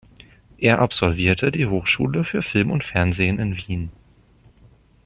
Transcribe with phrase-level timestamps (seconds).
[0.57, 3.91] Er absolvierte die Hochschule für Film und Fernsehen in Wien.